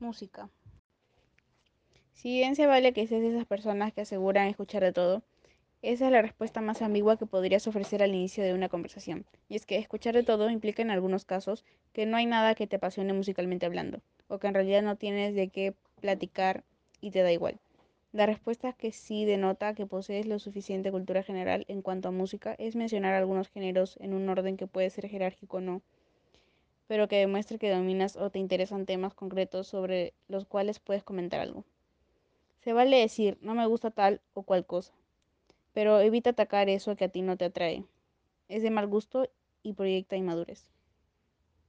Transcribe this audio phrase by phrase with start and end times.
[0.00, 0.48] Música.
[2.12, 5.22] Si bien se vale que seas de esas personas que aseguran escuchar de todo,
[5.82, 9.26] esa es la respuesta más ambigua que podrías ofrecer al inicio de una conversación.
[9.48, 12.66] Y es que escuchar de todo implica en algunos casos que no hay nada que
[12.66, 16.64] te apasione musicalmente hablando, o que en realidad no tienes de qué platicar
[17.00, 17.60] y te da igual.
[18.12, 22.54] La respuesta que sí denota que posees lo suficiente cultura general en cuanto a música
[22.58, 25.82] es mencionar algunos géneros en un orden que puede ser jerárquico o no,
[26.88, 31.38] pero que demuestre que dominas o te interesan temas concretos sobre los cuales puedes comentar
[31.38, 31.64] algo.
[32.64, 34.92] Se vale decir, no me gusta tal o cual cosa,
[35.72, 37.84] pero evita atacar eso que a ti no te atrae.
[38.48, 39.28] Es de mal gusto
[39.62, 40.68] y proyecta inmadurez.